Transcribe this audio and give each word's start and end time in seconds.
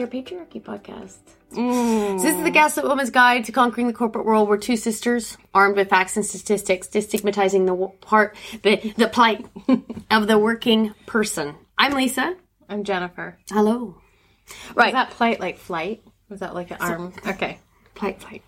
Welcome 0.00 0.22
to 0.22 0.30
Dear 0.30 0.46
Patriarchy 0.46 0.62
podcast. 0.62 1.18
Mm. 1.52 2.18
So 2.18 2.24
this 2.24 2.34
is 2.34 2.42
the 2.42 2.50
Gaslit 2.50 2.86
Woman's 2.86 3.10
Guide 3.10 3.44
to 3.44 3.52
Conquering 3.52 3.86
the 3.86 3.92
Corporate 3.92 4.24
World. 4.24 4.48
We're 4.48 4.56
two 4.56 4.78
sisters 4.78 5.36
armed 5.52 5.76
with 5.76 5.90
facts 5.90 6.16
and 6.16 6.24
statistics, 6.24 6.88
destigmatizing 6.88 7.66
the 7.66 7.88
part, 7.98 8.34
the, 8.62 8.94
the 8.96 9.08
plight 9.08 9.44
of 10.10 10.26
the 10.26 10.38
working 10.38 10.94
person. 11.04 11.54
I'm 11.76 11.92
Lisa. 11.92 12.34
I'm 12.66 12.84
Jennifer. 12.84 13.36
Hello. 13.50 13.96
Right. 14.74 14.88
Is 14.88 14.92
that 14.94 15.10
plight 15.10 15.38
like 15.38 15.58
flight? 15.58 16.02
Was 16.30 16.40
that 16.40 16.54
like 16.54 16.70
an 16.70 16.78
arm? 16.80 17.12
Okay. 17.26 17.58
Plight, 17.94 18.20
plight. 18.20 18.42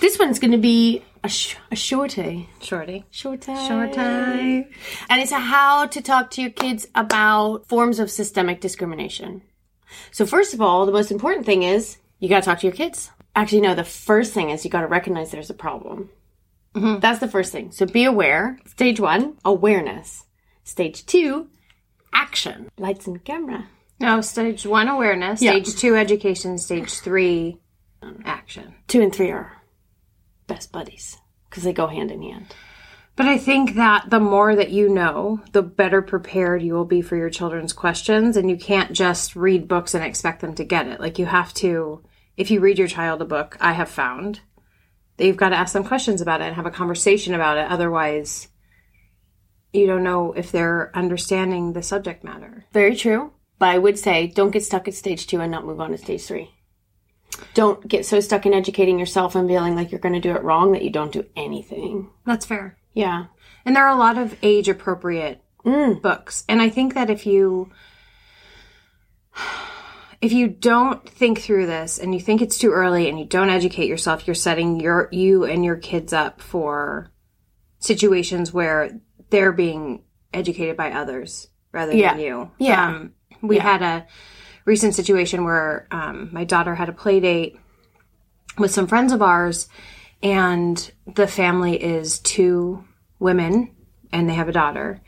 This 0.00 0.20
one's 0.20 0.38
going 0.38 0.52
to 0.52 0.58
be 0.58 1.02
a, 1.24 1.28
sh- 1.28 1.56
a 1.72 1.76
shorty. 1.76 2.48
Shorty. 2.60 3.04
Shorty. 3.10 3.56
Shorty. 3.56 3.98
And 3.98 5.20
it's 5.20 5.32
a 5.32 5.40
how 5.40 5.86
to 5.86 6.00
talk 6.00 6.30
to 6.32 6.42
your 6.42 6.50
kids 6.52 6.86
about 6.94 7.66
forms 7.66 7.98
of 7.98 8.08
systemic 8.08 8.60
discrimination. 8.60 9.42
So 10.10 10.26
first 10.26 10.54
of 10.54 10.60
all, 10.60 10.86
the 10.86 10.92
most 10.92 11.10
important 11.10 11.46
thing 11.46 11.62
is 11.62 11.98
you 12.18 12.28
got 12.28 12.40
to 12.42 12.46
talk 12.46 12.60
to 12.60 12.66
your 12.66 12.76
kids. 12.76 13.10
Actually, 13.34 13.62
no, 13.62 13.74
the 13.74 13.84
first 13.84 14.32
thing 14.32 14.50
is 14.50 14.64
you 14.64 14.70
got 14.70 14.80
to 14.80 14.86
recognize 14.86 15.30
there's 15.30 15.50
a 15.50 15.54
problem. 15.54 16.10
Mm-hmm. 16.74 17.00
That's 17.00 17.20
the 17.20 17.28
first 17.28 17.52
thing. 17.52 17.70
So 17.72 17.86
be 17.86 18.04
aware. 18.04 18.58
Stage 18.66 19.00
one, 19.00 19.36
awareness. 19.44 20.24
Stage 20.64 21.06
two, 21.06 21.48
action. 22.12 22.70
Lights 22.78 23.06
and 23.06 23.24
camera. 23.24 23.66
No, 23.98 24.20
stage 24.20 24.64
one 24.66 24.88
awareness, 24.88 25.42
Yeah. 25.42 25.52
stage 25.52 25.76
two 25.76 25.96
education, 25.96 26.58
stage 26.58 27.00
three 27.00 27.58
action. 28.24 28.74
Two 28.88 29.02
and 29.02 29.14
three 29.14 29.30
are 29.30 29.62
best 30.46 30.72
buddies 30.72 31.18
because 31.48 31.64
they 31.64 31.72
go 31.72 31.86
hand 31.86 32.10
in 32.10 32.22
hand. 32.22 32.46
But 33.20 33.28
I 33.28 33.36
think 33.36 33.74
that 33.74 34.08
the 34.08 34.18
more 34.18 34.56
that 34.56 34.70
you 34.70 34.88
know, 34.88 35.42
the 35.52 35.60
better 35.60 36.00
prepared 36.00 36.62
you 36.62 36.72
will 36.72 36.86
be 36.86 37.02
for 37.02 37.16
your 37.16 37.28
children's 37.28 37.74
questions. 37.74 38.34
And 38.34 38.48
you 38.48 38.56
can't 38.56 38.92
just 38.92 39.36
read 39.36 39.68
books 39.68 39.92
and 39.92 40.02
expect 40.02 40.40
them 40.40 40.54
to 40.54 40.64
get 40.64 40.86
it. 40.86 41.00
Like 41.00 41.18
you 41.18 41.26
have 41.26 41.52
to, 41.56 42.02
if 42.38 42.50
you 42.50 42.60
read 42.60 42.78
your 42.78 42.88
child 42.88 43.20
a 43.20 43.26
book, 43.26 43.58
I 43.60 43.72
have 43.72 43.90
found 43.90 44.40
that 45.18 45.26
you've 45.26 45.36
got 45.36 45.50
to 45.50 45.56
ask 45.56 45.74
them 45.74 45.84
questions 45.84 46.22
about 46.22 46.40
it 46.40 46.44
and 46.44 46.56
have 46.56 46.64
a 46.64 46.70
conversation 46.70 47.34
about 47.34 47.58
it. 47.58 47.70
Otherwise, 47.70 48.48
you 49.74 49.86
don't 49.86 50.02
know 50.02 50.32
if 50.32 50.50
they're 50.50 50.90
understanding 50.94 51.74
the 51.74 51.82
subject 51.82 52.24
matter. 52.24 52.64
Very 52.72 52.96
true. 52.96 53.34
But 53.58 53.68
I 53.68 53.76
would 53.76 53.98
say 53.98 54.28
don't 54.28 54.50
get 54.50 54.64
stuck 54.64 54.88
at 54.88 54.94
stage 54.94 55.26
two 55.26 55.42
and 55.42 55.52
not 55.52 55.66
move 55.66 55.82
on 55.82 55.90
to 55.90 55.98
stage 55.98 56.24
three. 56.24 56.54
Don't 57.52 57.86
get 57.86 58.06
so 58.06 58.20
stuck 58.20 58.46
in 58.46 58.54
educating 58.54 58.98
yourself 58.98 59.34
and 59.34 59.46
feeling 59.46 59.76
like 59.76 59.90
you're 59.90 60.00
going 60.00 60.14
to 60.14 60.20
do 60.20 60.34
it 60.34 60.42
wrong 60.42 60.72
that 60.72 60.84
you 60.84 60.90
don't 60.90 61.12
do 61.12 61.26
anything. 61.36 62.08
That's 62.24 62.46
fair. 62.46 62.78
Yeah. 62.94 63.26
And 63.64 63.74
there 63.76 63.84
are 63.86 63.94
a 63.94 63.98
lot 63.98 64.18
of 64.18 64.36
age 64.42 64.68
appropriate 64.68 65.42
books. 65.64 66.44
And 66.48 66.60
I 66.62 66.68
think 66.70 66.94
that 66.94 67.10
if 67.10 67.26
you 67.26 67.70
if 70.20 70.32
you 70.32 70.48
don't 70.48 71.08
think 71.08 71.40
through 71.40 71.66
this 71.66 71.98
and 71.98 72.14
you 72.14 72.20
think 72.20 72.42
it's 72.42 72.58
too 72.58 72.70
early 72.72 73.08
and 73.08 73.18
you 73.18 73.24
don't 73.24 73.50
educate 73.50 73.88
yourself, 73.88 74.26
you're 74.26 74.34
setting 74.34 74.80
your 74.80 75.08
you 75.12 75.44
and 75.44 75.64
your 75.64 75.76
kids 75.76 76.12
up 76.12 76.40
for 76.40 77.10
situations 77.78 78.52
where 78.52 78.90
they're 79.30 79.52
being 79.52 80.02
educated 80.34 80.76
by 80.76 80.92
others 80.92 81.48
rather 81.72 81.92
Yeah. 81.94 82.14
than 82.14 82.22
you. 82.22 82.50
Yeah. 82.58 82.88
Um, 82.88 83.12
we 83.42 83.58
had 83.58 83.80
a 83.82 84.06
recent 84.66 84.94
situation 84.94 85.44
where 85.44 85.86
um, 85.90 86.28
my 86.32 86.44
daughter 86.44 86.74
had 86.74 86.88
a 86.88 86.92
play 86.92 87.20
date 87.20 87.56
with 88.58 88.70
some 88.70 88.86
friends 88.86 89.12
of 89.12 89.22
ours 89.22 89.68
and 90.22 90.90
the 91.14 91.26
family 91.26 91.82
is 91.82 92.18
two 92.18 92.84
women 93.20 93.76
and 94.12 94.28
they 94.28 94.34
have 94.34 94.48
a 94.48 94.52
daughter. 94.52 95.00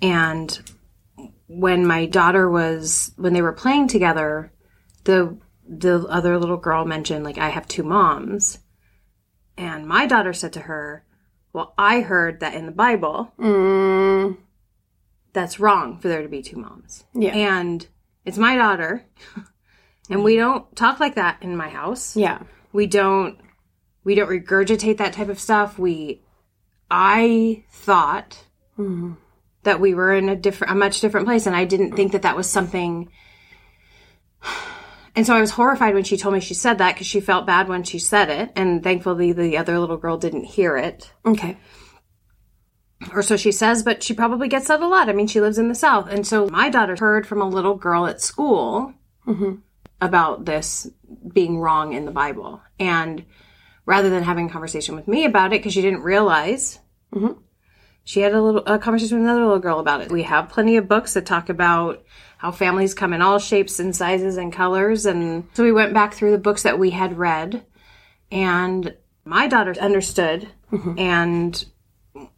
And 0.00 0.56
when 1.48 1.84
my 1.86 2.06
daughter 2.06 2.48
was 2.48 3.12
when 3.16 3.32
they 3.32 3.42
were 3.42 3.52
playing 3.52 3.88
together 3.88 4.52
the 5.04 5.36
the 5.68 6.00
other 6.08 6.38
little 6.38 6.56
girl 6.56 6.84
mentioned 6.84 7.24
like 7.24 7.38
i 7.38 7.48
have 7.48 7.66
two 7.68 7.82
moms. 7.82 8.58
And 9.56 9.86
my 9.86 10.06
daughter 10.06 10.32
said 10.32 10.52
to 10.54 10.60
her 10.60 11.04
well 11.52 11.72
i 11.78 12.00
heard 12.00 12.40
that 12.40 12.54
in 12.54 12.66
the 12.66 12.72
bible 12.72 13.32
Mm, 13.38 14.36
that's 15.32 15.58
wrong 15.60 15.98
for 15.98 16.08
there 16.08 16.22
to 16.22 16.28
be 16.28 16.42
two 16.42 16.56
moms. 16.56 17.04
Yeah. 17.14 17.30
and 17.34 17.86
it's 18.24 18.38
my 18.38 18.56
daughter 18.56 19.04
and 20.10 20.22
we 20.24 20.36
don't 20.36 20.74
talk 20.76 20.98
like 21.00 21.14
that 21.14 21.38
in 21.42 21.56
my 21.56 21.68
house. 21.68 22.16
Yeah. 22.16 22.40
we 22.72 22.86
don't 22.86 23.38
we 24.04 24.14
don't 24.14 24.28
regurgitate 24.28 24.98
that 24.98 25.12
type 25.14 25.28
of 25.28 25.38
stuff. 25.40 25.78
We 25.78 26.22
i 26.90 27.64
thought 27.70 28.38
mm-hmm. 28.78 29.12
that 29.62 29.80
we 29.80 29.94
were 29.94 30.14
in 30.14 30.28
a 30.28 30.36
different 30.36 30.72
a 30.72 30.76
much 30.76 31.00
different 31.00 31.26
place 31.26 31.46
and 31.46 31.56
i 31.56 31.64
didn't 31.64 31.92
think 31.92 32.12
that 32.12 32.22
that 32.22 32.36
was 32.36 32.48
something 32.48 33.10
and 35.16 35.26
so 35.26 35.34
i 35.34 35.40
was 35.40 35.50
horrified 35.50 35.94
when 35.94 36.04
she 36.04 36.16
told 36.16 36.34
me 36.34 36.40
she 36.40 36.54
said 36.54 36.78
that 36.78 36.94
because 36.94 37.06
she 37.06 37.20
felt 37.20 37.46
bad 37.46 37.68
when 37.68 37.82
she 37.82 37.98
said 37.98 38.30
it 38.30 38.52
and 38.56 38.82
thankfully 38.82 39.32
the 39.32 39.56
other 39.56 39.78
little 39.78 39.96
girl 39.96 40.16
didn't 40.18 40.44
hear 40.44 40.76
it 40.76 41.12
Okay. 41.24 41.56
or 43.12 43.22
so 43.22 43.36
she 43.36 43.52
says, 43.52 43.82
but 43.82 44.02
she 44.02 44.14
probably 44.14 44.48
gets 44.48 44.68
that 44.68 44.80
a 44.80 44.86
lot. 44.86 45.08
I 45.08 45.12
mean, 45.12 45.26
she 45.26 45.40
lives 45.40 45.58
in 45.58 45.68
the 45.68 45.74
South. 45.74 46.08
And 46.08 46.26
so 46.26 46.46
my 46.48 46.70
daughter 46.70 46.96
heard 46.98 47.26
from 47.26 47.42
a 47.42 47.48
little 47.48 47.74
girl 47.74 48.06
at 48.06 48.22
school 48.22 48.94
mm-hmm. 49.26 49.56
about 50.00 50.44
this 50.46 50.88
being 51.32 51.58
wrong 51.58 51.92
in 51.92 52.04
the 52.06 52.10
Bible. 52.10 52.62
And 52.78 53.24
rather 53.86 54.10
than 54.10 54.22
having 54.22 54.46
a 54.48 54.52
conversation 54.52 54.94
with 54.94 55.08
me 55.08 55.24
about 55.24 55.52
it, 55.52 55.60
because 55.60 55.72
she 55.72 55.80
didn't 55.80 56.02
realize, 56.02 56.78
she 58.04 58.20
had 58.20 58.34
a 58.34 58.42
little 58.42 58.62
a 58.66 58.78
conversation 58.78 59.18
with 59.18 59.24
another 59.26 59.44
little 59.44 59.58
girl 59.58 59.78
about 59.78 60.02
it. 60.02 60.12
We 60.12 60.24
have 60.24 60.50
plenty 60.50 60.76
of 60.76 60.88
books 60.88 61.14
that 61.14 61.24
talk 61.24 61.48
about 61.48 62.04
how 62.38 62.50
families 62.52 62.92
come 62.92 63.12
in 63.14 63.22
all 63.22 63.38
shapes 63.38 63.78
and 63.80 63.96
sizes 63.96 64.36
and 64.36 64.52
colors. 64.52 65.06
And 65.06 65.48
so 65.54 65.64
we 65.64 65.72
went 65.72 65.94
back 65.94 66.12
through 66.12 66.32
the 66.32 66.38
books 66.38 66.64
that 66.64 66.78
we 66.78 66.90
had 66.90 67.16
read, 67.16 67.64
and 68.30 68.94
my 69.24 69.48
daughter 69.48 69.74
understood 69.80 70.48
and 70.98 71.64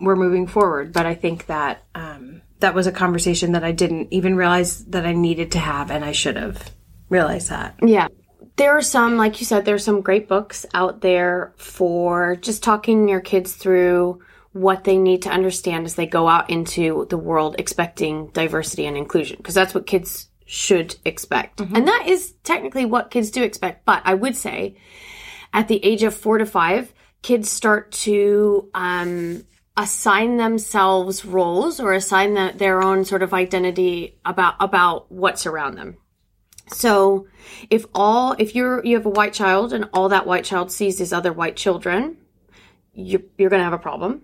we're 0.00 0.16
moving 0.16 0.46
forward. 0.46 0.92
But 0.92 1.06
I 1.06 1.14
think 1.14 1.46
that 1.46 1.84
um, 1.94 2.42
that 2.60 2.74
was 2.74 2.86
a 2.86 2.92
conversation 2.92 3.52
that 3.52 3.64
I 3.64 3.72
didn't 3.72 4.08
even 4.12 4.36
realize 4.36 4.84
that 4.86 5.06
I 5.06 5.12
needed 5.12 5.52
to 5.52 5.58
have, 5.58 5.90
and 5.90 6.04
I 6.04 6.12
should 6.12 6.36
have 6.36 6.70
realized 7.08 7.50
that. 7.50 7.76
Yeah. 7.82 8.08
There 8.58 8.76
are 8.76 8.82
some, 8.82 9.16
like 9.16 9.38
you 9.38 9.46
said, 9.46 9.64
there 9.64 9.76
are 9.76 9.78
some 9.78 10.00
great 10.00 10.26
books 10.26 10.66
out 10.74 11.00
there 11.00 11.54
for 11.56 12.34
just 12.36 12.62
talking 12.62 13.08
your 13.08 13.20
kids 13.20 13.54
through 13.54 14.20
what 14.52 14.82
they 14.82 14.98
need 14.98 15.22
to 15.22 15.30
understand 15.30 15.86
as 15.86 15.94
they 15.94 16.06
go 16.06 16.28
out 16.28 16.50
into 16.50 17.06
the 17.08 17.16
world 17.16 17.54
expecting 17.58 18.28
diversity 18.30 18.84
and 18.86 18.96
inclusion. 18.96 19.36
Because 19.36 19.54
that's 19.54 19.74
what 19.74 19.86
kids 19.86 20.28
should 20.44 20.96
expect. 21.04 21.60
And 21.60 21.86
that 21.86 22.06
is 22.08 22.34
technically 22.42 22.84
what 22.84 23.12
kids 23.12 23.30
do 23.30 23.44
expect. 23.44 23.84
But 23.84 24.02
I 24.04 24.14
would 24.14 24.34
say 24.34 24.76
at 25.52 25.68
the 25.68 25.84
age 25.84 26.02
of 26.02 26.14
four 26.14 26.38
to 26.38 26.46
five, 26.46 26.92
kids 27.22 27.48
start 27.48 27.92
to 27.92 28.70
um, 28.74 29.44
assign 29.76 30.36
themselves 30.36 31.24
roles 31.24 31.78
or 31.78 31.92
assign 31.92 32.34
the, 32.34 32.52
their 32.56 32.82
own 32.82 33.04
sort 33.04 33.22
of 33.22 33.32
identity 33.32 34.18
about 34.24 34.56
about 34.58 35.12
what's 35.12 35.46
around 35.46 35.76
them. 35.76 35.96
So 36.72 37.26
if 37.70 37.86
all 37.94 38.34
if 38.38 38.54
you're 38.54 38.84
you 38.84 38.96
have 38.96 39.06
a 39.06 39.10
white 39.10 39.32
child 39.32 39.72
and 39.72 39.88
all 39.92 40.08
that 40.10 40.26
white 40.26 40.44
child 40.44 40.70
sees 40.70 41.00
is 41.00 41.12
other 41.12 41.32
white 41.32 41.56
children, 41.56 42.16
you're, 42.94 43.22
you're 43.36 43.50
going 43.50 43.60
to 43.60 43.64
have 43.64 43.72
a 43.72 43.78
problem. 43.78 44.22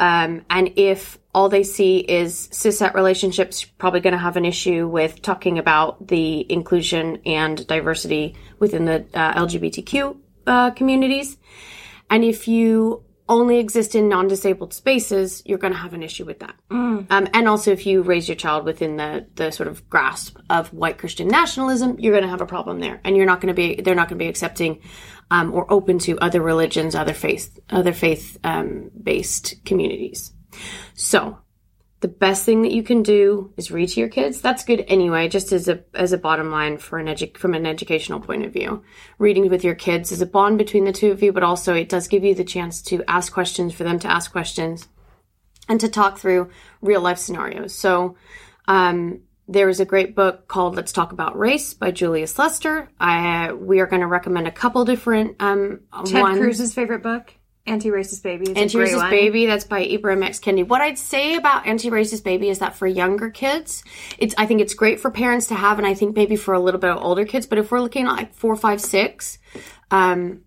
Um, 0.00 0.44
and 0.48 0.72
if 0.76 1.18
all 1.34 1.48
they 1.50 1.62
see 1.62 1.98
is 1.98 2.48
cishet 2.48 2.94
relationships, 2.94 3.62
you're 3.62 3.72
probably 3.76 4.00
going 4.00 4.12
to 4.12 4.18
have 4.18 4.36
an 4.36 4.46
issue 4.46 4.88
with 4.88 5.20
talking 5.20 5.58
about 5.58 6.08
the 6.08 6.50
inclusion 6.50 7.20
and 7.26 7.66
diversity 7.66 8.34
within 8.58 8.86
the 8.86 9.04
uh, 9.12 9.34
LGBTQ 9.34 10.16
uh, 10.46 10.70
communities. 10.70 11.36
And 12.08 12.24
if 12.24 12.48
you 12.48 13.04
only 13.28 13.58
exist 13.58 13.94
in 13.94 14.08
non-disabled 14.08 14.74
spaces, 14.74 15.42
you're 15.46 15.58
going 15.58 15.72
to 15.72 15.78
have 15.78 15.94
an 15.94 16.02
issue 16.02 16.24
with 16.24 16.40
that. 16.40 16.54
Um, 17.10 17.28
and 17.32 17.48
also, 17.48 17.70
if 17.72 17.86
you 17.86 18.02
raise 18.02 18.28
your 18.28 18.36
child 18.36 18.64
within 18.64 18.96
the 18.96 19.26
the 19.34 19.50
sort 19.50 19.68
of 19.68 19.88
grasp 19.88 20.38
of 20.50 20.72
white 20.72 20.98
Christian 20.98 21.28
nationalism, 21.28 21.98
you're 21.98 22.12
going 22.12 22.24
to 22.24 22.30
have 22.30 22.40
a 22.40 22.46
problem 22.46 22.80
there, 22.80 23.00
and 23.04 23.16
you're 23.16 23.26
not 23.26 23.40
going 23.40 23.54
to 23.54 23.54
be 23.54 23.80
they're 23.80 23.94
not 23.94 24.08
going 24.08 24.18
to 24.18 24.24
be 24.24 24.28
accepting 24.28 24.80
um, 25.30 25.52
or 25.52 25.70
open 25.72 25.98
to 26.00 26.18
other 26.18 26.40
religions, 26.40 26.94
other 26.94 27.14
faith, 27.14 27.58
other 27.70 27.92
faith 27.92 28.38
um, 28.44 28.90
based 29.02 29.64
communities. 29.64 30.32
So, 30.94 31.38
the 32.04 32.08
best 32.08 32.44
thing 32.44 32.60
that 32.60 32.72
you 32.72 32.82
can 32.82 33.02
do 33.02 33.50
is 33.56 33.70
read 33.70 33.88
to 33.88 33.98
your 33.98 34.10
kids. 34.10 34.42
That's 34.42 34.62
good 34.62 34.84
anyway, 34.88 35.26
just 35.26 35.52
as 35.52 35.68
a 35.68 35.82
as 35.94 36.12
a 36.12 36.18
bottom 36.18 36.50
line 36.50 36.76
for 36.76 36.98
an 36.98 37.06
edu- 37.06 37.34
from 37.38 37.54
an 37.54 37.64
educational 37.64 38.20
point 38.20 38.44
of 38.44 38.52
view. 38.52 38.84
Reading 39.16 39.48
with 39.48 39.64
your 39.64 39.74
kids 39.74 40.12
is 40.12 40.20
a 40.20 40.26
bond 40.26 40.58
between 40.58 40.84
the 40.84 40.92
two 40.92 41.12
of 41.12 41.22
you, 41.22 41.32
but 41.32 41.42
also 41.42 41.72
it 41.72 41.88
does 41.88 42.06
give 42.06 42.22
you 42.22 42.34
the 42.34 42.44
chance 42.44 42.82
to 42.82 43.02
ask 43.08 43.32
questions 43.32 43.72
for 43.72 43.84
them 43.84 43.98
to 44.00 44.06
ask 44.06 44.30
questions 44.30 44.86
and 45.66 45.80
to 45.80 45.88
talk 45.88 46.18
through 46.18 46.50
real 46.82 47.00
life 47.00 47.16
scenarios. 47.16 47.74
So, 47.74 48.16
um, 48.68 49.22
there 49.48 49.70
is 49.70 49.80
a 49.80 49.86
great 49.86 50.14
book 50.14 50.46
called 50.46 50.76
"Let's 50.76 50.92
Talk 50.92 51.12
About 51.12 51.38
Race" 51.38 51.72
by 51.72 51.90
Julius 51.90 52.38
Lester. 52.38 52.90
I 53.00 53.54
we 53.54 53.80
are 53.80 53.86
going 53.86 54.02
to 54.02 54.06
recommend 54.06 54.46
a 54.46 54.52
couple 54.52 54.84
different 54.84 55.36
um, 55.40 55.80
Ted 56.04 56.20
ones. 56.20 56.38
Cruz's 56.38 56.74
favorite 56.74 57.02
book. 57.02 57.32
Anti-racist 57.66 58.22
baby. 58.22 58.50
It's 58.50 58.74
a 58.74 58.76
great 58.76 58.92
Anti-Racist. 58.92 59.10
Baby, 59.10 59.46
that's 59.46 59.64
by 59.64 59.86
Ibram 59.86 60.22
X. 60.22 60.38
Kendi. 60.38 60.68
What 60.68 60.82
I'd 60.82 60.98
say 60.98 61.36
about 61.36 61.66
Anti-Racist 61.66 62.22
Baby 62.22 62.50
is 62.50 62.58
that 62.58 62.74
for 62.74 62.86
younger 62.86 63.30
kids, 63.30 63.82
it's 64.18 64.34
I 64.36 64.44
think 64.44 64.60
it's 64.60 64.74
great 64.74 65.00
for 65.00 65.10
parents 65.10 65.46
to 65.46 65.54
have, 65.54 65.78
and 65.78 65.86
I 65.86 65.94
think 65.94 66.14
maybe 66.14 66.36
for 66.36 66.52
a 66.52 66.60
little 66.60 66.80
bit 66.80 66.90
of 66.90 67.02
older 67.02 67.24
kids. 67.24 67.46
But 67.46 67.58
if 67.58 67.70
we're 67.70 67.80
looking 67.80 68.06
at 68.06 68.12
like 68.12 68.34
four, 68.34 68.54
five, 68.54 68.82
six, 68.82 69.38
um, 69.90 70.42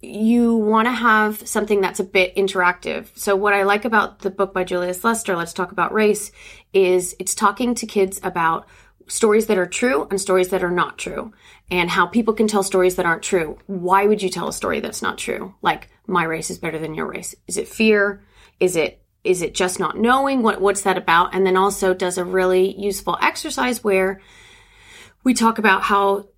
you 0.00 0.56
want 0.56 0.86
to 0.86 0.92
have 0.92 1.48
something 1.48 1.80
that's 1.80 2.00
a 2.00 2.04
bit 2.04 2.36
interactive. 2.36 3.06
So 3.14 3.34
what 3.34 3.54
I 3.54 3.62
like 3.62 3.86
about 3.86 4.18
the 4.18 4.30
book 4.30 4.52
by 4.52 4.64
Julius 4.64 5.02
Lester, 5.02 5.36
Let's 5.36 5.54
Talk 5.54 5.72
About 5.72 5.92
Race, 5.92 6.30
is 6.74 7.16
it's 7.18 7.34
talking 7.34 7.74
to 7.76 7.86
kids 7.86 8.20
about 8.22 8.66
stories 9.08 9.46
that 9.46 9.58
are 9.58 9.66
true 9.66 10.06
and 10.10 10.20
stories 10.20 10.48
that 10.48 10.62
are 10.62 10.70
not 10.70 10.98
true 10.98 11.32
and 11.70 11.90
how 11.90 12.06
people 12.06 12.34
can 12.34 12.46
tell 12.46 12.62
stories 12.62 12.96
that 12.96 13.06
aren't 13.06 13.22
true. 13.22 13.58
Why 13.66 14.06
would 14.06 14.22
you 14.22 14.28
tell 14.28 14.48
a 14.48 14.52
story 14.52 14.80
that's 14.80 15.02
not 15.02 15.18
true? 15.18 15.54
Like 15.62 15.90
my 16.06 16.24
race 16.24 16.50
is 16.50 16.58
better 16.58 16.78
than 16.78 16.94
your 16.94 17.06
race. 17.06 17.34
Is 17.46 17.56
it 17.56 17.68
fear? 17.68 18.22
Is 18.60 18.76
it 18.76 19.02
is 19.24 19.42
it 19.42 19.54
just 19.54 19.80
not 19.80 19.98
knowing 19.98 20.42
what 20.42 20.60
what's 20.60 20.82
that 20.82 20.98
about? 20.98 21.34
And 21.34 21.46
then 21.46 21.56
also 21.56 21.94
does 21.94 22.18
a 22.18 22.24
really 22.24 22.78
useful 22.78 23.18
exercise 23.20 23.82
where 23.82 24.20
we 25.24 25.34
talk 25.34 25.58
about 25.58 25.82
how 25.82 26.28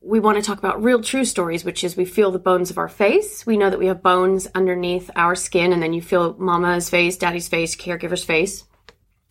we 0.00 0.20
want 0.20 0.36
to 0.36 0.42
talk 0.42 0.58
about 0.58 0.82
real 0.82 1.02
true 1.02 1.24
stories, 1.24 1.64
which 1.64 1.82
is 1.82 1.96
we 1.96 2.04
feel 2.04 2.30
the 2.30 2.38
bones 2.38 2.70
of 2.70 2.78
our 2.78 2.88
face. 2.88 3.46
We 3.46 3.56
know 3.56 3.70
that 3.70 3.78
we 3.78 3.86
have 3.86 4.02
bones 4.02 4.46
underneath 4.54 5.10
our 5.16 5.34
skin, 5.34 5.72
and 5.72 5.82
then 5.82 5.94
you 5.94 6.02
feel 6.02 6.34
mama's 6.34 6.90
face, 6.90 7.16
daddy's 7.16 7.48
face, 7.48 7.74
caregiver's 7.74 8.24
face 8.24 8.64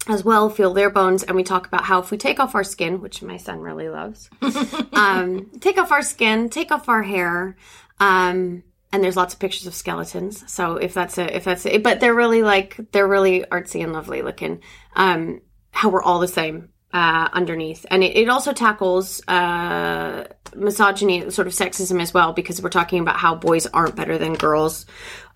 as 0.08 0.24
well, 0.24 0.50
feel 0.50 0.74
their 0.74 0.90
bones. 0.90 1.24
And 1.24 1.36
we 1.36 1.44
talk 1.44 1.68
about 1.68 1.86
how 1.86 2.00
if 2.00 2.12
we 2.12 2.18
take 2.18 2.40
off 2.40 2.56
our 2.56 2.64
skin, 2.64 3.02
which 3.02 3.22
my 3.22 3.38
son 3.38 3.60
really 3.60 3.90
loves, 3.90 4.30
um, 4.94 5.50
take 5.60 5.78
off 5.78 5.92
our 5.92 6.02
skin, 6.02 6.50
take 6.50 6.72
off 6.72 6.90
our 6.90 7.04
hair, 7.04 7.56
um, 8.00 8.64
and 8.92 9.04
there's 9.04 9.16
lots 9.16 9.34
of 9.34 9.40
pictures 9.40 9.66
of 9.66 9.74
skeletons. 9.74 10.44
So 10.52 10.76
if 10.76 10.94
that's 10.94 11.18
a, 11.18 11.36
if 11.36 11.46
that's 11.46 11.66
a, 11.66 11.78
but 11.80 12.00
they're 12.00 12.14
really 12.14 12.44
like, 12.44 12.80
they're 12.92 13.08
really 13.08 13.42
artsy 13.42 13.84
and 13.84 13.94
lovely 13.94 14.22
looking. 14.22 14.62
Um, 14.96 15.42
how 15.72 15.90
we're 15.90 16.04
all 16.04 16.20
the 16.20 16.28
same 16.28 16.70
uh, 16.94 17.28
underneath. 17.34 17.86
And 17.90 18.04
it, 18.04 18.16
it 18.16 18.30
also 18.30 18.54
tackles 18.54 19.22
uh, 19.28 20.26
misogyny, 20.56 21.30
sort 21.32 21.48
of 21.48 21.54
sexism 21.54 22.02
as 22.02 22.14
well, 22.14 22.34
because 22.34 22.62
we're 22.62 22.70
talking 22.70 23.00
about 23.00 23.18
how 23.18 23.36
boys 23.36 23.66
aren't 23.68 23.96
better 23.96 24.18
than 24.18 24.34
girls, 24.34 24.86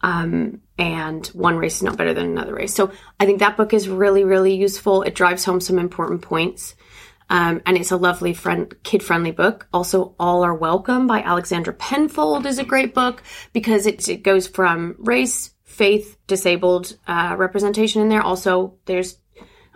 um, 0.01 0.61
and 0.77 1.25
one 1.27 1.57
race 1.57 1.77
is 1.77 1.83
not 1.83 1.97
better 1.97 2.13
than 2.13 2.25
another 2.25 2.55
race. 2.55 2.73
So 2.73 2.91
I 3.19 3.25
think 3.25 3.39
that 3.39 3.57
book 3.57 3.73
is 3.73 3.89
really, 3.89 4.23
really 4.23 4.55
useful. 4.55 5.03
It 5.03 5.15
drives 5.15 5.45
home 5.45 5.61
some 5.61 5.79
important 5.79 6.21
points. 6.21 6.75
Um, 7.29 7.61
and 7.65 7.75
it's 7.75 7.91
a 7.91 7.97
lovely 7.97 8.33
friend, 8.33 8.73
kid-friendly 8.83 9.31
book. 9.31 9.67
Also, 9.73 10.15
All 10.17 10.43
Are 10.43 10.53
Welcome 10.53 11.07
by 11.07 11.21
Alexandra 11.21 11.73
Penfold 11.73 12.45
is 12.45 12.57
a 12.57 12.63
great 12.63 12.93
book 12.93 13.21
because 13.51 13.85
it, 13.85 14.07
it 14.07 14.23
goes 14.23 14.47
from 14.47 14.95
race, 14.97 15.53
faith, 15.65 16.17
disabled 16.27 16.97
uh, 17.05 17.35
representation 17.37 18.01
in 18.01 18.07
there. 18.07 18.21
Also, 18.21 18.75
there's 18.85 19.17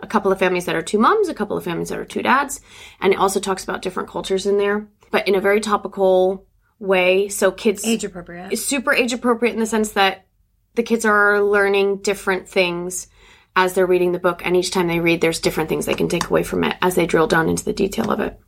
a 0.00 0.06
couple 0.06 0.32
of 0.32 0.38
families 0.38 0.64
that 0.64 0.76
are 0.76 0.82
two 0.82 0.98
moms, 0.98 1.28
a 1.28 1.34
couple 1.34 1.56
of 1.56 1.62
families 1.62 1.90
that 1.90 1.98
are 1.98 2.06
two 2.06 2.22
dads, 2.22 2.62
and 3.02 3.12
it 3.12 3.18
also 3.18 3.38
talks 3.38 3.64
about 3.64 3.82
different 3.82 4.08
cultures 4.08 4.46
in 4.46 4.56
there, 4.56 4.88
but 5.12 5.28
in 5.28 5.36
a 5.36 5.40
very 5.40 5.60
topical 5.60 6.48
way. 6.80 7.28
So 7.28 7.52
kids 7.52 7.86
Age 7.86 8.02
appropriate. 8.02 8.52
is 8.52 8.64
super 8.64 8.92
age 8.92 9.12
appropriate 9.12 9.52
in 9.54 9.60
the 9.60 9.66
sense 9.66 9.92
that 9.92 10.26
the 10.74 10.82
kids 10.82 11.04
are 11.04 11.40
learning 11.40 11.98
different 11.98 12.48
things 12.48 13.06
as 13.54 13.74
they're 13.74 13.86
reading 13.86 14.12
the 14.12 14.18
book, 14.18 14.40
and 14.44 14.56
each 14.56 14.70
time 14.70 14.88
they 14.88 14.98
read, 14.98 15.20
there's 15.20 15.38
different 15.38 15.68
things 15.68 15.84
they 15.84 15.94
can 15.94 16.08
take 16.08 16.28
away 16.28 16.42
from 16.42 16.64
it 16.64 16.74
as 16.80 16.94
they 16.94 17.06
drill 17.06 17.26
down 17.26 17.50
into 17.50 17.64
the 17.64 17.72
detail 17.74 18.10
of 18.10 18.18
it. 18.18 18.40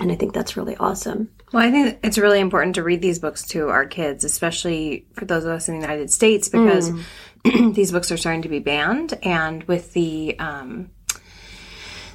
And 0.00 0.12
I 0.12 0.14
think 0.14 0.32
that's 0.32 0.56
really 0.56 0.76
awesome. 0.76 1.30
Well, 1.52 1.66
I 1.66 1.72
think 1.72 1.98
it's 2.04 2.18
really 2.18 2.38
important 2.38 2.76
to 2.76 2.84
read 2.84 3.02
these 3.02 3.18
books 3.18 3.44
to 3.48 3.68
our 3.68 3.84
kids, 3.84 4.22
especially 4.22 5.08
for 5.14 5.24
those 5.24 5.44
of 5.44 5.50
us 5.50 5.68
in 5.68 5.74
the 5.74 5.80
United 5.80 6.10
States, 6.12 6.48
because 6.48 6.92
these 7.44 7.90
books 7.90 8.12
are 8.12 8.16
starting 8.16 8.42
to 8.42 8.48
be 8.48 8.60
banned. 8.60 9.18
And 9.24 9.64
with 9.64 9.92
the, 9.92 10.38
um, 10.38 10.90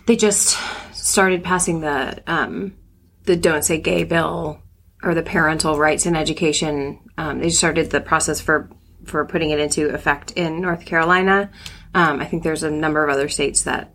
they 0.06 0.16
just 0.16 0.58
started 0.94 1.44
passing 1.44 1.82
the 1.82 2.24
um, 2.26 2.74
the 3.24 3.36
Don't 3.36 3.64
Say 3.64 3.80
Gay 3.80 4.04
bill 4.04 4.60
or 5.02 5.14
the 5.14 5.24
Parental 5.24 5.78
Rights 5.78 6.06
in 6.06 6.16
Education. 6.16 7.00
Um, 7.18 7.40
they 7.40 7.50
started 7.50 7.90
the 7.90 8.02
process 8.02 8.42
for 8.42 8.70
for 9.06 9.26
putting 9.26 9.50
it 9.50 9.60
into 9.60 9.94
effect 9.94 10.32
in 10.32 10.62
North 10.62 10.86
Carolina. 10.86 11.52
Um, 11.94 12.22
I 12.22 12.26
think 12.26 12.44
there's 12.44 12.64
a 12.64 12.72
number 12.72 13.04
of 13.04 13.10
other 13.10 13.30
states 13.30 13.64
that 13.64 13.94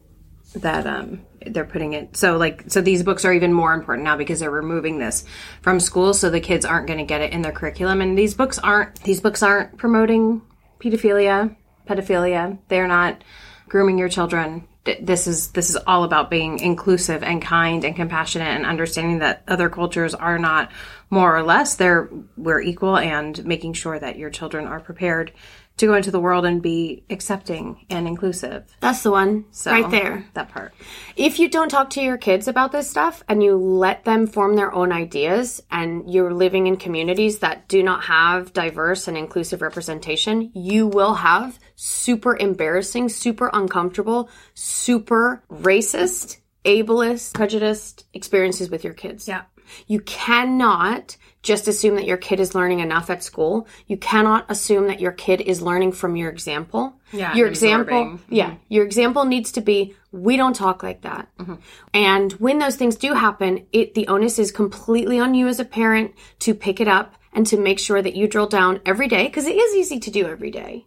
that 0.56 0.86
um, 0.86 1.22
they're 1.46 1.64
putting 1.64 1.92
it. 1.92 2.16
So 2.16 2.36
like 2.36 2.64
so 2.68 2.80
these 2.80 3.02
books 3.02 3.24
are 3.24 3.32
even 3.32 3.52
more 3.52 3.72
important 3.72 4.04
now 4.04 4.16
because 4.16 4.40
they're 4.40 4.50
removing 4.50 4.98
this 4.98 5.24
from 5.62 5.80
school, 5.80 6.14
so 6.14 6.30
the 6.30 6.40
kids 6.40 6.64
aren't 6.64 6.86
going 6.86 6.98
to 6.98 7.04
get 7.04 7.20
it 7.20 7.32
in 7.32 7.42
their 7.42 7.52
curriculum. 7.52 8.00
And 8.00 8.16
these 8.16 8.34
books 8.34 8.58
aren't 8.58 9.02
these 9.02 9.20
books 9.20 9.42
aren't 9.42 9.76
promoting 9.78 10.42
pedophilia, 10.80 11.56
pedophilia. 11.86 12.58
They're 12.68 12.88
not 12.88 13.22
grooming 13.68 13.98
your 13.98 14.08
children. 14.08 14.66
Th- 14.88 15.04
This 15.04 15.26
is 15.26 15.48
this 15.48 15.68
is 15.68 15.76
all 15.86 16.02
about 16.04 16.30
being 16.30 16.60
inclusive 16.60 17.22
and 17.22 17.42
kind 17.42 17.84
and 17.84 17.94
compassionate 17.94 18.48
and 18.48 18.64
understanding 18.64 19.18
that 19.18 19.42
other 19.46 19.68
cultures 19.68 20.14
are 20.14 20.38
not 20.38 20.70
more 21.10 21.36
or 21.36 21.42
less. 21.42 21.76
They're 21.76 22.08
we're 22.38 22.62
equal 22.62 22.96
and 22.96 23.44
making 23.44 23.74
sure 23.74 23.98
that 23.98 24.16
your 24.16 24.30
children 24.30 24.66
are 24.66 24.80
prepared 24.80 25.32
to 25.78 25.86
go 25.86 25.94
into 25.94 26.10
the 26.10 26.20
world 26.20 26.44
and 26.44 26.60
be 26.62 27.02
accepting 27.10 27.84
and 27.90 28.06
inclusive. 28.06 28.64
That's 28.80 29.02
the 29.02 29.10
one 29.10 29.44
So, 29.50 29.70
right 29.70 29.90
there. 29.90 30.24
That 30.34 30.50
part. 30.50 30.74
if 31.16 31.38
you 31.38 31.48
don't 31.48 31.68
talk 31.70 31.90
to 31.90 32.02
your 32.02 32.16
kids 32.18 32.48
about 32.48 32.72
this 32.72 32.88
stuff 32.90 33.22
and 33.28 33.42
you 33.42 33.56
let 33.56 34.04
them 34.04 34.26
form 34.26 34.56
their 34.56 34.72
own 34.72 34.92
ideas 34.92 35.62
and 35.70 36.12
you're 36.12 36.34
living 36.34 36.66
in 36.66 36.76
communities 36.76 37.38
that 37.40 37.68
do 37.68 37.82
not 37.82 38.04
have 38.04 38.52
diverse 38.52 39.08
and 39.08 39.16
inclusive 39.16 39.62
representation, 39.62 40.50
you 40.54 40.86
will 40.86 41.14
have 41.14 41.58
super 41.76 42.36
embarrassing, 42.36 43.08
super 43.08 43.50
uncomfortable, 43.52 44.28
super 44.54 45.42
racist, 45.50 46.38
ableist, 46.64 47.34
prejudiced 47.34 48.04
experiences 48.12 48.68
with 48.68 48.84
your 48.84 48.94
kids. 48.94 49.26
Yeah. 49.28 49.42
You 49.86 50.00
cannot 50.00 51.16
just 51.42 51.68
assume 51.68 51.94
that 51.96 52.04
your 52.04 52.16
kid 52.16 52.40
is 52.40 52.54
learning 52.54 52.80
enough 52.80 53.10
at 53.10 53.22
school. 53.22 53.66
You 53.86 53.96
cannot 53.96 54.46
assume 54.50 54.88
that 54.88 55.00
your 55.00 55.12
kid 55.12 55.40
is 55.40 55.62
learning 55.62 55.92
from 55.92 56.16
your 56.16 56.30
example. 56.30 56.94
Yeah, 57.12 57.34
Your 57.34 57.48
example, 57.48 57.96
absorbing. 57.96 58.18
Mm-hmm. 58.18 58.34
yeah, 58.34 58.54
your 58.68 58.84
example 58.84 59.24
needs 59.24 59.52
to 59.52 59.60
be 59.60 59.94
we 60.10 60.36
don't 60.36 60.54
talk 60.56 60.82
like 60.82 61.02
that. 61.02 61.28
Mm-hmm. 61.38 61.54
And 61.94 62.32
when 62.32 62.58
those 62.58 62.76
things 62.76 62.96
do 62.96 63.14
happen, 63.14 63.66
it 63.72 63.94
the 63.94 64.08
onus 64.08 64.38
is 64.38 64.50
completely 64.50 65.18
on 65.18 65.34
you 65.34 65.48
as 65.48 65.60
a 65.60 65.64
parent 65.64 66.12
to 66.40 66.54
pick 66.54 66.80
it 66.80 66.88
up 66.88 67.14
and 67.32 67.46
to 67.46 67.56
make 67.56 67.78
sure 67.78 68.02
that 68.02 68.16
you 68.16 68.26
drill 68.26 68.48
down 68.48 68.80
every 68.84 69.08
day 69.08 69.26
because 69.26 69.46
it 69.46 69.56
is 69.56 69.76
easy 69.76 70.00
to 70.00 70.10
do 70.10 70.26
every 70.26 70.50
day. 70.50 70.86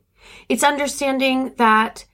It's 0.50 0.64
understanding 0.64 1.54
that 1.58 2.06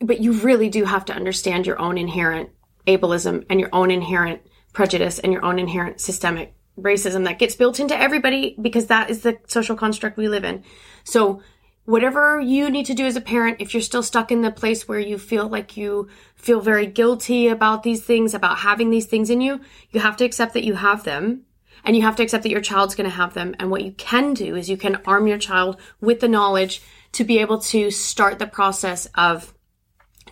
but 0.00 0.20
you 0.20 0.32
really 0.32 0.68
do 0.68 0.84
have 0.84 1.04
to 1.06 1.14
understand 1.14 1.66
your 1.66 1.78
own 1.80 1.96
inherent 1.96 2.50
ableism 2.86 3.46
and 3.48 3.60
your 3.60 3.68
own 3.72 3.90
inherent 3.90 4.42
prejudice 4.72 5.18
and 5.18 5.32
your 5.32 5.44
own 5.44 5.58
inherent 5.58 6.00
systemic 6.00 6.54
racism 6.80 7.24
that 7.24 7.38
gets 7.38 7.54
built 7.54 7.80
into 7.80 7.98
everybody 7.98 8.56
because 8.60 8.86
that 8.86 9.10
is 9.10 9.22
the 9.22 9.38
social 9.46 9.76
construct 9.76 10.16
we 10.16 10.28
live 10.28 10.44
in. 10.44 10.64
So 11.04 11.42
whatever 11.84 12.40
you 12.40 12.70
need 12.70 12.86
to 12.86 12.94
do 12.94 13.06
as 13.06 13.16
a 13.16 13.20
parent, 13.20 13.60
if 13.60 13.74
you're 13.74 13.82
still 13.82 14.02
stuck 14.02 14.30
in 14.30 14.42
the 14.42 14.50
place 14.50 14.88
where 14.88 15.00
you 15.00 15.18
feel 15.18 15.48
like 15.48 15.76
you 15.76 16.08
feel 16.36 16.60
very 16.60 16.86
guilty 16.86 17.48
about 17.48 17.82
these 17.82 18.04
things, 18.04 18.34
about 18.34 18.58
having 18.58 18.90
these 18.90 19.06
things 19.06 19.30
in 19.30 19.40
you, 19.40 19.60
you 19.90 20.00
have 20.00 20.16
to 20.16 20.24
accept 20.24 20.54
that 20.54 20.64
you 20.64 20.74
have 20.74 21.04
them. 21.04 21.42
And 21.84 21.96
you 21.96 22.02
have 22.02 22.14
to 22.16 22.22
accept 22.22 22.44
that 22.44 22.50
your 22.50 22.60
child's 22.60 22.94
going 22.94 23.10
to 23.10 23.16
have 23.16 23.34
them. 23.34 23.56
And 23.58 23.68
what 23.68 23.82
you 23.82 23.90
can 23.92 24.34
do 24.34 24.54
is 24.54 24.70
you 24.70 24.76
can 24.76 25.00
arm 25.04 25.26
your 25.26 25.38
child 25.38 25.80
with 26.00 26.20
the 26.20 26.28
knowledge 26.28 26.80
to 27.12 27.24
be 27.24 27.38
able 27.38 27.58
to 27.58 27.90
start 27.90 28.38
the 28.38 28.46
process 28.46 29.08
of 29.16 29.52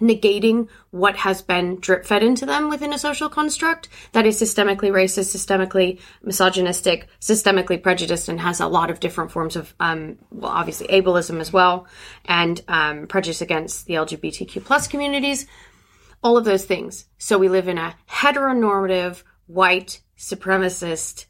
negating 0.00 0.68
what 0.90 1.16
has 1.16 1.42
been 1.42 1.78
drip 1.80 2.04
fed 2.04 2.22
into 2.22 2.46
them 2.46 2.68
within 2.68 2.92
a 2.92 2.98
social 2.98 3.28
construct 3.28 3.88
that 4.12 4.26
is 4.26 4.40
systemically 4.40 4.90
racist, 4.90 5.34
systemically 5.34 6.00
misogynistic, 6.22 7.08
systemically 7.20 7.82
prejudiced, 7.82 8.28
and 8.28 8.40
has 8.40 8.60
a 8.60 8.66
lot 8.66 8.90
of 8.90 9.00
different 9.00 9.30
forms 9.30 9.56
of, 9.56 9.74
um, 9.80 10.18
well, 10.30 10.50
obviously 10.50 10.86
ableism 10.88 11.40
as 11.40 11.52
well, 11.52 11.86
and 12.24 12.62
um, 12.68 13.06
prejudice 13.06 13.40
against 13.40 13.86
the 13.86 13.94
LGBTQ 13.94 14.64
plus 14.64 14.88
communities, 14.88 15.46
all 16.22 16.36
of 16.36 16.44
those 16.44 16.64
things. 16.64 17.06
So 17.18 17.38
we 17.38 17.48
live 17.48 17.68
in 17.68 17.78
a 17.78 17.94
heteronormative, 18.08 19.22
white, 19.46 20.00
supremacist, 20.16 21.26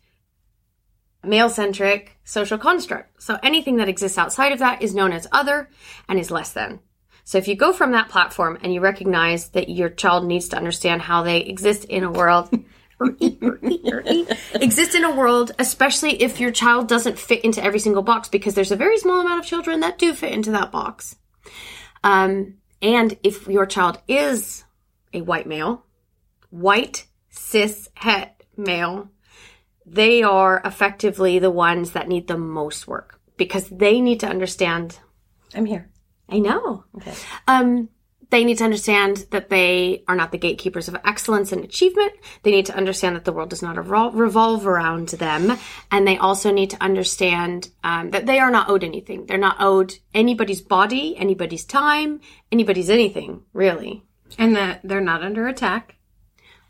male 1.23 1.51
centric 1.51 2.19
social 2.25 2.59
construct. 2.59 3.23
So 3.23 3.39
anything 3.43 3.77
that 3.77 3.89
exists 3.89 4.19
outside 4.19 4.53
of 4.53 4.59
that 4.61 4.83
is 4.83 4.95
known 4.95 5.13
as 5.13 5.27
other 5.33 5.69
and 6.09 6.19
is 6.19 6.31
less 6.31 6.53
than. 6.53 6.81
So 7.25 7.39
if 7.39 7.49
you 7.49 7.55
go 7.55 7.73
from 7.73 7.93
that 7.93 8.09
platform 8.09 8.59
and 8.63 8.73
you 8.73 8.81
recognize 8.81 9.51
that 9.51 9.69
your 9.69 9.89
child 9.89 10.25
needs 10.27 10.49
to 10.49 10.57
understand 10.57 11.03
how 11.03 11.23
they 11.23 11.41
exist 11.41 11.85
in 11.85 12.05
a 12.05 12.11
world, 12.11 12.51
exist 14.55 14.95
in 14.95 15.05
a 15.05 15.15
world, 15.15 15.53
especially 15.59 16.23
if 16.23 16.41
your 16.41 16.51
child 16.51 16.89
doesn't 16.89 17.19
fit 17.19 17.45
into 17.45 17.63
every 17.63 17.79
single 17.79 18.03
box, 18.03 18.29
because 18.29 18.55
there's 18.55 18.73
a 18.73 18.77
very 18.77 18.99
small 18.99 19.21
amount 19.21 19.41
of 19.41 19.47
children 19.47 19.81
that 19.81 19.99
do 19.99 20.13
fit 20.13 20.33
into 20.33 20.51
that 20.53 20.73
box. 20.73 21.17
Um, 22.03 22.59
and 22.83 23.17
if 23.23 23.47
your 23.47 23.67
child 23.67 23.99
is 24.09 24.65
a 25.13 25.21
white 25.21 25.47
male, 25.47 25.85
white 26.51 27.07
cis 27.31 27.89
het 27.95 28.43
male, 28.57 29.11
they 29.87 30.23
are 30.23 30.61
effectively 30.65 31.39
the 31.39 31.51
ones 31.51 31.93
that 31.93 32.09
need 32.09 32.29
the 32.29 32.39
most 32.39 32.87
work 32.87 33.21
because 33.37 33.69
they 33.69 34.01
need 34.01 34.21
to 34.21 34.29
understand. 34.29 34.99
I'm 35.55 35.67
here. 35.67 35.90
I 36.31 36.39
know. 36.39 36.85
Okay. 36.97 37.13
Um, 37.49 37.89
they 38.31 38.45
need 38.45 38.59
to 38.59 38.65
understand 38.65 39.27
that 39.33 39.49
they 39.51 40.05
are 40.07 40.15
not 40.15 40.31
the 40.31 40.39
gatekeepers 40.39 40.87
of 40.87 40.97
excellence 41.05 41.51
and 41.51 41.65
achievement. 41.65 42.13
They 42.45 42.53
need 42.53 42.67
to 42.67 42.77
understand 42.77 43.17
that 43.17 43.25
the 43.25 43.33
world 43.33 43.51
does 43.51 43.61
not 43.63 43.77
revolve 43.77 44.67
around 44.69 45.09
them. 45.09 45.59
And 45.91 46.07
they 46.07 46.17
also 46.17 46.53
need 46.53 46.71
to 46.71 46.81
understand 46.81 47.71
um, 47.83 48.11
that 48.11 48.27
they 48.27 48.39
are 48.39 48.53
not 48.53 48.69
owed 48.69 48.85
anything. 48.85 49.27
They're 49.27 49.37
not 49.37 49.57
owed 49.59 49.95
anybody's 50.15 50.61
body, 50.61 51.17
anybody's 51.17 51.65
time, 51.65 52.21
anybody's 52.53 52.89
anything, 52.89 53.43
really. 53.53 54.05
And 54.39 54.55
that 54.55 54.81
they're 54.85 55.01
not 55.01 55.23
under 55.25 55.49
attack. 55.49 55.97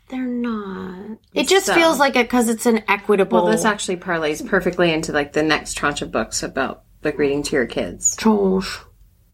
They're 0.09 0.25
not. 0.25 1.19
It 1.35 1.47
just 1.47 1.67
So- 1.67 1.75
feels 1.75 1.99
like 1.99 2.15
it 2.15 2.25
because 2.25 2.49
it's 2.49 2.65
an 2.65 2.83
equitable. 2.87 3.43
Well, 3.43 3.51
this 3.51 3.65
actually 3.65 3.97
parlays 3.97 4.45
perfectly 4.45 4.91
into 4.91 5.13
like 5.13 5.33
the 5.33 5.43
next 5.43 5.75
tranche 5.75 6.01
of 6.01 6.11
books 6.11 6.41
about 6.41 6.83
like 7.03 7.19
reading 7.19 7.43
to 7.43 7.55
your 7.55 7.67
kids. 7.67 8.15
Tranche. 8.15 8.79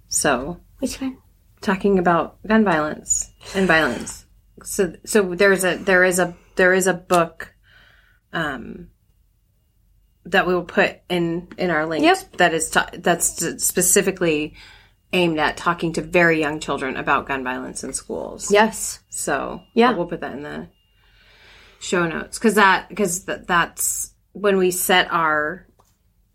So 0.07 0.59
Which 0.79 0.99
one? 1.01 1.17
talking 1.61 1.99
about 1.99 2.37
gun 2.45 2.63
violence 2.63 3.31
and 3.55 3.67
violence. 3.67 4.25
So 4.63 4.93
so 5.05 5.35
there's 5.35 5.63
a 5.63 5.75
there 5.77 6.03
is 6.03 6.19
a 6.19 6.35
there 6.55 6.73
is 6.73 6.87
a 6.87 6.93
book 6.93 7.53
um 8.33 8.89
that 10.25 10.45
we 10.47 10.53
will 10.53 10.63
put 10.65 10.97
in 11.09 11.47
in 11.57 11.69
our 11.69 11.85
links 11.85 12.03
Yep. 12.03 12.37
that 12.37 12.53
is 12.53 12.69
ta- 12.69 12.89
that's 12.93 13.63
specifically 13.63 14.55
aimed 15.13 15.39
at 15.39 15.55
talking 15.55 15.93
to 15.93 16.01
very 16.01 16.39
young 16.39 16.59
children 16.59 16.97
about 16.97 17.27
gun 17.27 17.43
violence 17.43 17.83
in 17.83 17.93
schools. 17.93 18.51
Yes. 18.51 18.99
So 19.09 19.61
Yeah. 19.73 19.91
we'll 19.93 20.05
put 20.07 20.19
that 20.21 20.33
in 20.33 20.43
the 20.43 20.67
show 21.79 22.07
notes 22.07 22.37
because 22.37 22.55
that 22.55 22.89
because 22.89 23.25
that, 23.25 23.47
that's 23.47 24.11
when 24.33 24.57
we 24.57 24.71
set 24.71 25.07
our 25.11 25.67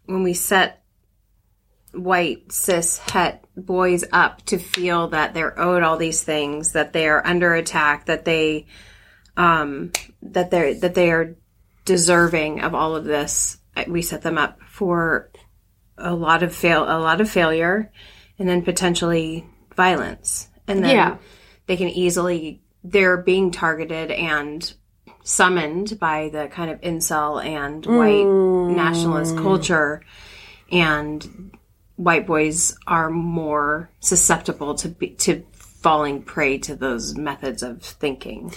when 0.07 0.23
we 0.23 0.35
set 0.35 0.82
white 1.93 2.51
cis 2.53 2.99
het 2.99 3.45
boys 3.57 4.05
up 4.13 4.43
to 4.47 4.59
feel 4.59 5.09
that 5.09 5.35
they're 5.35 5.59
owed 5.59 5.83
all 5.83 5.97
these 5.97 6.23
things 6.23 6.73
that 6.73 6.93
they 6.93 7.07
are 7.09 7.25
under 7.27 7.55
attack 7.55 8.07
that 8.07 8.25
they 8.25 8.67
um 9.37 9.93
that 10.23 10.51
they're 10.51 10.75
that 10.75 10.95
they 10.95 11.11
are 11.11 11.37
deserving 11.85 12.61
of 12.61 12.75
all 12.75 12.97
of 12.97 13.05
this. 13.05 13.59
We 13.89 14.03
set 14.03 14.23
them 14.23 14.39
up 14.39 14.61
for 14.63 15.31
a 15.99 16.15
lot 16.15 16.43
of 16.43 16.55
fail 16.55 16.85
a 16.85 16.99
lot 16.99 17.21
of 17.21 17.31
failure 17.31 17.93
and 18.39 18.49
then 18.49 18.63
potentially 18.63 19.47
violence. 19.77 20.49
And 20.67 20.83
then 20.85 20.97
Yeah. 20.97 21.17
they 21.67 21.77
can 21.77 21.89
easily 21.89 22.63
they're 22.85 23.17
being 23.19 23.51
targeted 23.51 24.11
and 24.11 24.73
summoned 25.25 25.99
by 26.01 26.31
the 26.33 26.49
kind 26.49 26.71
of 26.71 26.81
incel 26.81 27.45
and 27.45 27.85
white 27.87 28.27
nationalist 28.75 29.37
culture. 29.37 30.03
And 30.71 31.53
white 32.05 32.27
boys 32.27 32.77
are 32.87 33.11
more 33.11 33.91
susceptible 34.01 34.75
to 34.77 34.89
be, 34.89 35.11
to 35.11 35.45
falling 35.53 36.23
prey 36.23 36.59
to 36.59 36.77
those 36.77 37.17
methods 37.17 37.63
of 37.63 37.83
thinking. 37.83 38.53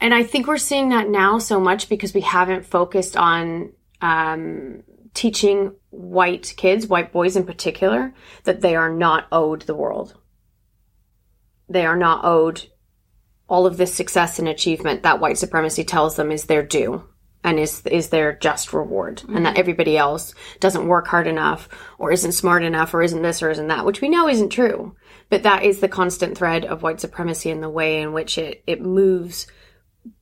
And 0.00 0.14
I 0.14 0.22
think 0.22 0.46
we're 0.46 0.56
seeing 0.56 0.90
that 0.90 1.08
now 1.08 1.38
so 1.38 1.60
much 1.60 1.88
because 1.88 2.14
we 2.14 2.22
haven't 2.22 2.64
focused 2.64 3.16
on 3.16 3.72
um, 4.00 4.82
teaching 5.14 5.74
white 5.90 6.54
kids, 6.56 6.86
white 6.86 7.12
boys 7.12 7.36
in 7.36 7.44
particular, 7.44 8.14
that 8.44 8.60
they 8.60 8.76
are 8.76 8.90
not 8.90 9.26
owed 9.30 9.62
the 9.62 9.74
world. 9.74 10.16
They 11.68 11.84
are 11.84 11.96
not 11.96 12.24
owed 12.24 12.66
all 13.48 13.66
of 13.66 13.76
this 13.76 13.92
success 13.92 14.38
and 14.38 14.48
achievement 14.48 15.02
that 15.02 15.20
white 15.20 15.36
supremacy 15.36 15.84
tells 15.84 16.16
them 16.16 16.30
is 16.30 16.44
their 16.44 16.62
due 16.62 17.04
and 17.42 17.58
is 17.58 17.82
is 17.86 18.10
their 18.10 18.34
just 18.34 18.72
reward 18.72 19.22
and 19.28 19.46
that 19.46 19.56
everybody 19.56 19.96
else 19.96 20.34
doesn't 20.60 20.88
work 20.88 21.06
hard 21.06 21.26
enough 21.26 21.68
or 21.98 22.12
isn't 22.12 22.32
smart 22.32 22.62
enough 22.62 22.92
or 22.92 23.02
isn't 23.02 23.22
this 23.22 23.42
or 23.42 23.50
isn't 23.50 23.68
that 23.68 23.86
which 23.86 24.00
we 24.00 24.08
know 24.08 24.28
isn't 24.28 24.50
true 24.50 24.94
but 25.30 25.42
that 25.42 25.62
is 25.62 25.80
the 25.80 25.88
constant 25.88 26.36
thread 26.36 26.66
of 26.66 26.82
white 26.82 27.00
supremacy 27.00 27.50
and 27.50 27.62
the 27.62 27.70
way 27.70 28.02
in 28.02 28.12
which 28.12 28.36
it 28.36 28.62
it 28.66 28.82
moves 28.82 29.46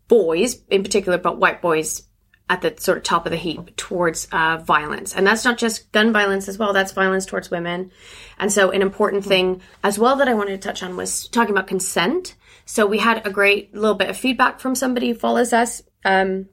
boys 0.08 0.62
in 0.70 0.82
particular, 0.82 1.18
but 1.18 1.38
white 1.38 1.62
boys 1.62 2.02
at 2.50 2.62
the 2.62 2.74
sort 2.78 2.96
of 2.96 3.04
top 3.04 3.26
of 3.26 3.30
the 3.30 3.36
heap 3.36 3.76
towards 3.76 4.26
uh, 4.32 4.56
violence. 4.56 5.14
And 5.14 5.26
that's 5.26 5.44
not 5.44 5.58
just 5.58 5.92
gun 5.92 6.14
violence 6.14 6.48
as 6.48 6.56
well, 6.56 6.72
that's 6.72 6.92
violence 6.92 7.26
towards 7.26 7.50
women. 7.50 7.92
And 8.38 8.50
so, 8.50 8.70
an 8.70 8.80
important 8.80 9.24
thing 9.24 9.60
as 9.84 9.98
well 9.98 10.16
that 10.16 10.28
I 10.28 10.34
wanted 10.34 10.60
to 10.60 10.68
touch 10.68 10.82
on 10.82 10.96
was 10.96 11.28
talking 11.28 11.54
about 11.54 11.66
consent. 11.66 12.36
So, 12.64 12.86
we 12.86 12.98
had 12.98 13.26
a 13.26 13.30
great 13.30 13.74
little 13.74 13.94
bit 13.94 14.08
of 14.08 14.16
feedback 14.16 14.60
from 14.60 14.74
somebody 14.74 15.08
who 15.08 15.14
follows 15.14 15.52
us. 15.52 15.82
Um, 16.04 16.48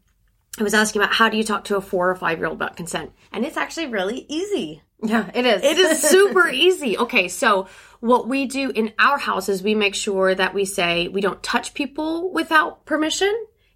I 0.57 0.63
was 0.63 0.73
asking 0.73 1.01
about 1.01 1.13
how 1.13 1.29
do 1.29 1.37
you 1.37 1.43
talk 1.43 1.65
to 1.65 1.75
a 1.75 1.81
four 1.81 2.09
or 2.09 2.15
five 2.15 2.37
year 2.37 2.47
old 2.47 2.55
about 2.55 2.77
consent? 2.77 3.11
And 3.31 3.45
it's 3.45 3.57
actually 3.57 3.87
really 3.87 4.25
easy. 4.29 4.81
Yeah, 5.03 5.29
it 5.33 5.45
is. 5.45 5.63
It 5.63 5.77
is 5.77 6.01
super 6.09 6.47
easy. 6.47 6.97
Okay, 6.97 7.27
so 7.27 7.67
what 7.99 8.27
we 8.27 8.45
do 8.45 8.69
in 8.69 8.93
our 8.97 9.17
house 9.17 9.49
is 9.49 9.61
we 9.61 9.75
make 9.75 9.95
sure 9.95 10.33
that 10.33 10.53
we 10.53 10.65
say 10.65 11.07
we 11.07 11.21
don't 11.21 11.43
touch 11.43 11.73
people 11.73 12.31
without 12.31 12.85
permission, 12.85 13.33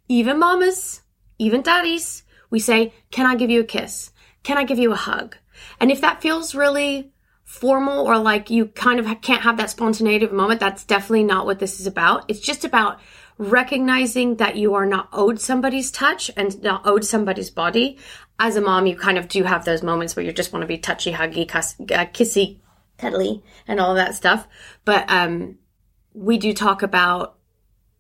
even 0.08 0.40
mamas, 0.40 1.02
even 1.38 1.62
daddies. 1.62 2.24
We 2.50 2.60
say, 2.60 2.94
Can 3.12 3.26
I 3.26 3.36
give 3.36 3.50
you 3.50 3.62
a 3.62 3.66
kiss? 3.66 4.12
Can 4.44 4.58
I 4.58 4.64
give 4.64 4.80
you 4.80 4.94
a 4.94 4.96
hug? 4.96 5.36
And 5.80 5.92
if 5.92 6.02
that 6.02 6.22
feels 6.22 6.56
really 6.56 7.12
formal 7.44 8.06
or 8.06 8.18
like 8.18 8.50
you 8.50 8.68
kind 8.68 9.00
of 9.00 9.22
can't 9.22 9.42
have 9.42 9.58
that 9.58 9.70
spontaneity 9.70 10.28
moment, 10.28 10.60
that's 10.60 10.86
definitely 10.86 11.24
not 11.24 11.46
what 11.46 11.60
this 11.60 11.80
is 11.80 11.88
about. 11.88 12.26
It's 12.30 12.40
just 12.40 12.64
about 12.64 13.00
recognizing 13.40 14.36
that 14.36 14.58
you 14.58 14.76
are 14.76 14.86
not 14.86 15.08
owed 15.14 15.40
somebody's 15.40 15.90
touch 15.90 16.30
and 16.36 16.62
not 16.62 16.86
owed 16.86 17.06
somebody's 17.06 17.50
body. 17.50 17.98
As 18.38 18.58
a 18.58 18.62
mom, 18.62 18.86
you 18.86 18.96
kind 18.96 19.18
of 19.18 19.30
do 19.30 19.44
have 19.44 19.66
those 19.66 19.82
moments 19.82 20.16
where 20.16 20.26
you 20.26 20.32
just 20.32 20.54
want 20.54 20.62
to 20.62 20.68
be 20.68 20.78
touchy, 20.78 21.14
huggy, 21.14 21.48
cuss, 21.48 21.80
uh, 21.80 22.06
kissy, 22.06 22.60
cuddly, 22.98 23.42
and 23.66 23.80
all 23.80 23.96
that 23.96 24.14
stuff. 24.14 24.46
But 24.84 25.10
um, 25.10 25.58
we 26.14 26.38
do 26.38 26.54
talk 26.54 26.84
about 26.84 27.38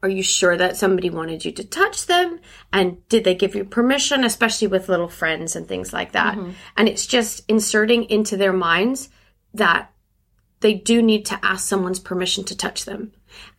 are 0.01 0.09
you 0.09 0.23
sure 0.23 0.55
that 0.55 0.77
somebody 0.77 1.09
wanted 1.09 1.43
you 1.43 1.51
to 1.51 1.63
touch 1.63 2.05
them? 2.05 2.39
And 2.71 3.05
did 3.09 3.25
they 3.25 3.35
give 3.35 3.53
you 3.53 3.65
permission, 3.65 4.23
especially 4.23 4.67
with 4.67 4.87
little 4.87 5.09
friends 5.09 5.57
and 5.57 5.67
things 5.67 5.91
like 5.91 6.13
that? 6.13 6.37
And 6.77 6.87
it's 6.87 7.05
just 7.05 7.43
inserting 7.49 8.05
into 8.05 8.37
their 8.37 8.53
minds 8.53 9.09
that 9.53 9.91
they 10.61 10.73
do 10.73 11.01
need 11.01 11.25
to 11.25 11.39
ask 11.43 11.67
someone's 11.67 11.99
permission 11.99 12.45
to 12.45 12.55
touch 12.55 12.85
them. 12.85 13.11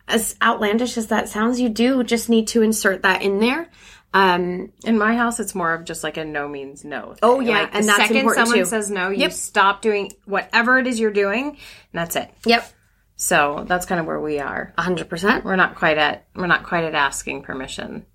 As 0.07 0.35
outlandish 0.41 0.97
as 0.97 1.07
that 1.07 1.29
sounds, 1.29 1.59
you 1.59 1.69
do 1.69 2.03
just 2.03 2.29
need 2.29 2.47
to 2.49 2.61
insert 2.61 3.03
that 3.03 3.21
in 3.21 3.39
there. 3.39 3.69
Um, 4.13 4.73
In 4.83 4.97
my 4.97 5.15
house, 5.15 5.39
it's 5.39 5.55
more 5.55 5.73
of 5.73 5.85
just 5.85 6.03
like 6.03 6.17
a 6.17 6.25
no 6.25 6.47
means 6.49 6.83
no. 6.83 7.15
Oh, 7.23 7.39
yeah, 7.39 7.61
Like, 7.61 7.75
and 7.75 7.85
the 7.87 7.93
second 7.93 8.29
someone 8.33 8.57
too. 8.57 8.65
says 8.65 8.91
no, 8.91 9.09
you 9.09 9.19
Yep. 9.19 9.31
stop 9.31 9.81
doing 9.81 10.11
whatever 10.25 10.77
it 10.79 10.87
is 10.87 10.99
you're 10.99 11.11
doing, 11.11 11.49
and 11.51 11.57
that's 11.93 12.17
it. 12.17 12.29
yep, 12.45 12.69
So 13.15 13.63
that's 13.67 13.85
kind 13.85 14.01
of 14.01 14.07
where 14.07 14.19
we 14.19 14.39
are. 14.39 14.73
100%. 14.77 15.45
We're 15.45 15.55
not 15.55 15.75
quite 15.75 15.97
at 15.97 16.25
we're 16.35 16.47
not 16.47 16.63
quite 16.63 16.83
at 16.83 16.93
asking 16.95 17.43
permission. 17.43 18.05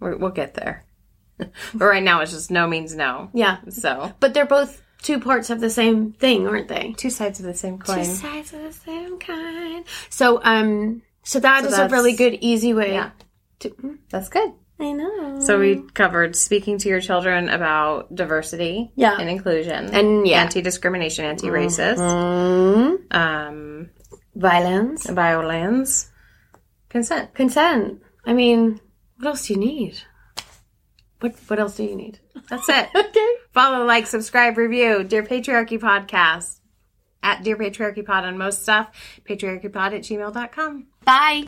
We're, 0.00 0.16
we'll 0.16 0.30
get 0.30 0.54
there. 0.54 0.84
but 1.38 1.50
right 1.84 2.02
now, 2.02 2.20
it's 2.20 2.32
just 2.32 2.50
no 2.50 2.66
means 2.66 2.94
no. 2.96 3.30
Yeah. 3.32 3.58
So 3.68 4.12
But 4.18 4.34
they're 4.34 4.46
both 4.46 4.82
two 5.02 5.20
parts 5.20 5.50
of 5.50 5.60
the 5.60 5.70
same 5.70 6.12
thing, 6.14 6.48
aren't 6.48 6.66
they? 6.68 6.94
two 6.96 7.10
sides 7.10 7.38
of 7.38 7.46
the 7.46 7.54
same 7.54 7.78
coin. 7.78 7.98
Two 7.98 8.04
sides 8.04 8.52
of 8.54 8.62
the 8.62 8.72
same 8.72 9.18
kind. 9.20 9.84
So, 10.10 10.40
um, 10.42 11.02
so 11.24 11.40
that 11.40 11.64
is 11.64 11.76
a 11.78 11.88
really 11.88 12.12
good, 12.14 12.38
easy 12.40 12.74
way. 12.74 12.92
Yeah. 12.92 13.10
To, 13.60 13.70
mm, 13.70 13.98
That's 14.10 14.28
good. 14.28 14.52
I 14.80 14.90
know. 14.92 15.38
So 15.40 15.58
we 15.60 15.82
covered 15.94 16.34
speaking 16.34 16.78
to 16.78 16.88
your 16.88 17.00
children 17.00 17.48
about 17.48 18.12
diversity 18.14 18.90
Yeah. 18.96 19.16
and 19.18 19.30
inclusion 19.30 19.94
And, 19.94 20.26
yeah. 20.26 20.42
anti-discrimination, 20.42 21.24
anti-racist, 21.24 21.98
Mm, 21.98 23.14
um, 23.14 23.90
violence, 24.34 25.08
violence, 25.08 26.10
consent. 26.88 27.34
consent. 27.34 28.00
I 28.26 28.32
mean, 28.32 28.80
what 29.18 29.28
else 29.28 29.46
do 29.46 29.54
you 29.54 29.60
need? 29.60 29.98
What 31.20 31.34
What 31.46 31.58
else 31.60 31.76
do 31.76 31.84
you 31.84 31.94
need? 31.96 32.18
That's 32.50 32.68
it. 32.68 32.88
Okay. 32.96 33.28
Follow, 33.52 33.84
like, 33.86 34.06
subscribe, 34.08 34.58
review. 34.58 35.04
Dear 35.04 35.22
Patriarchy 35.22 35.78
Podcast. 35.78 36.58
At 37.22 37.42
Dear 37.44 37.56
Patriarchy 37.56 38.04
Pod 38.04 38.24
on 38.24 38.36
most 38.36 38.62
stuff. 38.64 38.88
Patriarchypod 39.26 39.94
at 39.94 40.02
gmail.com. 40.02 40.88
Bye. 41.04 41.46